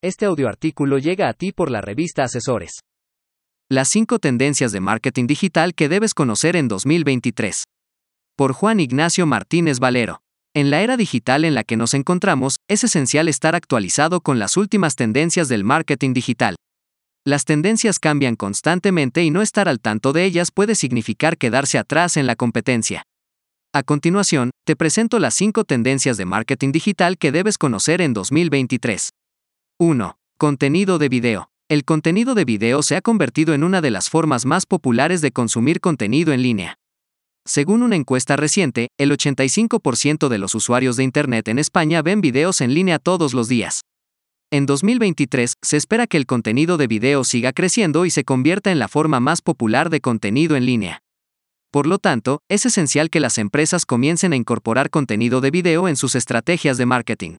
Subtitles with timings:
[0.00, 2.82] Este audioartículo llega a ti por la revista Asesores.
[3.68, 7.64] Las 5 tendencias de marketing digital que debes conocer en 2023.
[8.36, 10.20] Por Juan Ignacio Martínez Valero.
[10.54, 14.56] En la era digital en la que nos encontramos, es esencial estar actualizado con las
[14.56, 16.54] últimas tendencias del marketing digital.
[17.26, 22.16] Las tendencias cambian constantemente y no estar al tanto de ellas puede significar quedarse atrás
[22.16, 23.02] en la competencia.
[23.74, 29.10] A continuación, te presento las 5 tendencias de marketing digital que debes conocer en 2023.
[29.80, 30.18] 1.
[30.38, 31.52] Contenido de video.
[31.68, 35.30] El contenido de video se ha convertido en una de las formas más populares de
[35.30, 36.80] consumir contenido en línea.
[37.46, 42.60] Según una encuesta reciente, el 85% de los usuarios de Internet en España ven videos
[42.60, 43.82] en línea todos los días.
[44.50, 48.80] En 2023, se espera que el contenido de video siga creciendo y se convierta en
[48.80, 51.04] la forma más popular de contenido en línea.
[51.70, 55.94] Por lo tanto, es esencial que las empresas comiencen a incorporar contenido de video en
[55.94, 57.36] sus estrategias de marketing.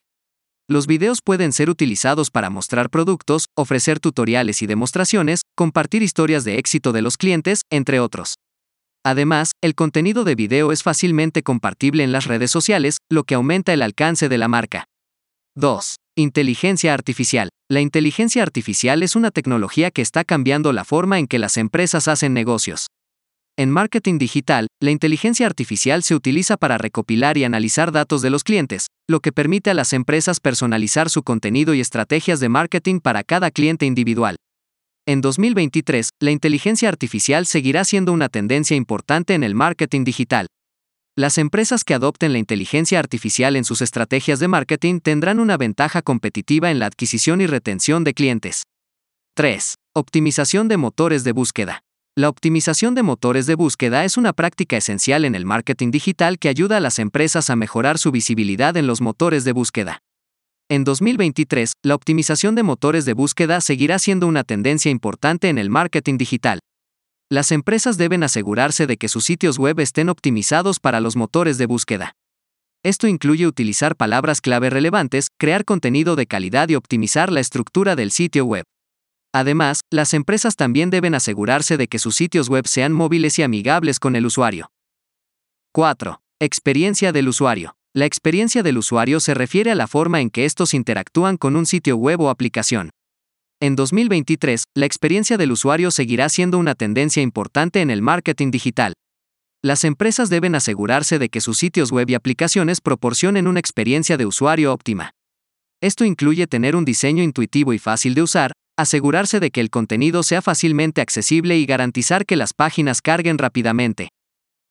[0.72, 6.60] Los videos pueden ser utilizados para mostrar productos, ofrecer tutoriales y demostraciones, compartir historias de
[6.60, 8.36] éxito de los clientes, entre otros.
[9.04, 13.74] Además, el contenido de video es fácilmente compartible en las redes sociales, lo que aumenta
[13.74, 14.86] el alcance de la marca.
[15.56, 15.96] 2.
[16.16, 17.50] Inteligencia artificial.
[17.68, 22.08] La inteligencia artificial es una tecnología que está cambiando la forma en que las empresas
[22.08, 22.90] hacen negocios.
[23.60, 28.46] En marketing digital, la inteligencia artificial se utiliza para recopilar y analizar datos de los
[28.46, 33.22] clientes, lo que permite a las empresas personalizar su contenido y estrategias de marketing para
[33.22, 34.38] cada cliente individual.
[35.06, 40.48] En 2023, la inteligencia artificial seguirá siendo una tendencia importante en el marketing digital.
[41.18, 46.02] Las empresas que adopten la inteligencia artificial en sus estrategias de marketing tendrán una ventaja
[46.02, 48.64] competitiva en la adquisición y retención de clientes.
[49.36, 49.76] 3.
[49.94, 51.84] Optimización de motores de búsqueda.
[52.20, 56.50] La optimización de motores de búsqueda es una práctica esencial en el marketing digital que
[56.50, 60.04] ayuda a las empresas a mejorar su visibilidad en los motores de búsqueda.
[60.68, 65.70] En 2023, la optimización de motores de búsqueda seguirá siendo una tendencia importante en el
[65.70, 66.60] marketing digital.
[67.30, 71.68] Las empresas deben asegurarse de que sus sitios web estén optimizados para los motores de
[71.68, 72.18] búsqueda.
[72.84, 78.12] Esto incluye utilizar palabras clave relevantes, crear contenido de calidad y optimizar la estructura del
[78.12, 78.66] sitio web.
[79.34, 84.00] Además, las empresas también deben asegurarse de que sus sitios web sean móviles y amigables
[84.00, 84.72] con el usuario.
[85.72, 86.22] 4.
[86.40, 87.76] Experiencia del usuario.
[87.94, 91.66] La experiencia del usuario se refiere a la forma en que estos interactúan con un
[91.66, 92.90] sitio web o aplicación.
[93.60, 98.94] En 2023, la experiencia del usuario seguirá siendo una tendencia importante en el marketing digital.
[99.62, 104.26] Las empresas deben asegurarse de que sus sitios web y aplicaciones proporcionen una experiencia de
[104.26, 105.12] usuario óptima.
[105.82, 110.24] Esto incluye tener un diseño intuitivo y fácil de usar, asegurarse de que el contenido
[110.24, 114.10] sea fácilmente accesible y garantizar que las páginas carguen rápidamente.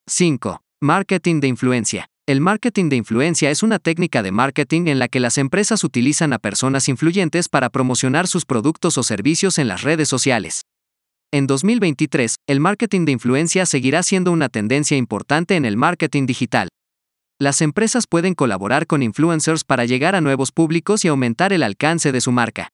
[0.07, 0.63] 5.
[0.81, 2.07] Marketing de influencia.
[2.27, 6.33] El marketing de influencia es una técnica de marketing en la que las empresas utilizan
[6.33, 10.63] a personas influyentes para promocionar sus productos o servicios en las redes sociales.
[11.31, 16.69] En 2023, el marketing de influencia seguirá siendo una tendencia importante en el marketing digital.
[17.39, 22.11] Las empresas pueden colaborar con influencers para llegar a nuevos públicos y aumentar el alcance
[22.11, 22.71] de su marca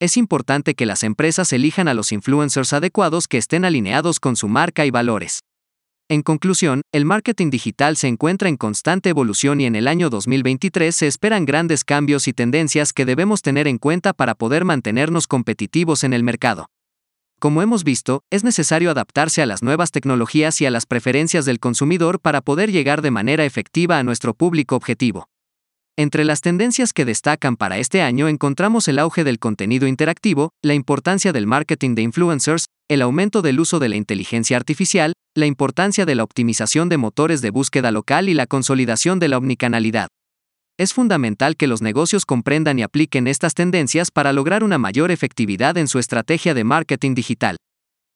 [0.00, 4.48] es importante que las empresas elijan a los influencers adecuados que estén alineados con su
[4.48, 5.40] marca y valores.
[6.08, 10.94] En conclusión, el marketing digital se encuentra en constante evolución y en el año 2023
[10.94, 16.04] se esperan grandes cambios y tendencias que debemos tener en cuenta para poder mantenernos competitivos
[16.04, 16.70] en el mercado.
[17.40, 21.60] Como hemos visto, es necesario adaptarse a las nuevas tecnologías y a las preferencias del
[21.60, 25.28] consumidor para poder llegar de manera efectiva a nuestro público objetivo.
[25.98, 30.74] Entre las tendencias que destacan para este año encontramos el auge del contenido interactivo, la
[30.74, 36.06] importancia del marketing de influencers, el aumento del uso de la inteligencia artificial, la importancia
[36.06, 40.06] de la optimización de motores de búsqueda local y la consolidación de la omnicanalidad.
[40.78, 45.76] Es fundamental que los negocios comprendan y apliquen estas tendencias para lograr una mayor efectividad
[45.78, 47.56] en su estrategia de marketing digital.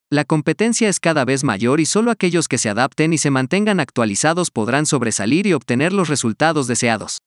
[0.09, 3.81] La competencia es cada vez mayor y solo aquellos que se adapten y se mantengan
[3.81, 7.19] actualizados podrán sobresalir y obtener los resultados deseados.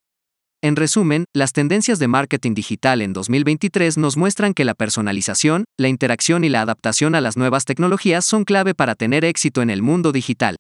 [0.66, 5.90] En resumen, las tendencias de marketing digital en 2023 nos muestran que la personalización, la
[5.90, 9.84] interacción y la adaptación a las nuevas tecnologías son clave para tener éxito en el
[9.84, 10.56] mundo digital.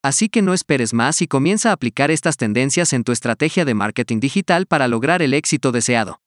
[0.00, 3.74] Así que no esperes más y comienza a aplicar estas tendencias en tu estrategia de
[3.74, 6.21] marketing digital para lograr el éxito deseado.